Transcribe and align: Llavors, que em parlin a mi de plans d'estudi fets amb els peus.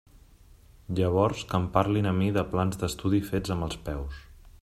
Llavors, 0.99 1.43
que 1.51 1.59
em 1.63 1.67
parlin 1.75 2.09
a 2.11 2.15
mi 2.21 2.31
de 2.39 2.45
plans 2.55 2.81
d'estudi 2.85 3.23
fets 3.31 3.57
amb 3.57 3.69
els 3.69 3.77
peus. 3.91 4.27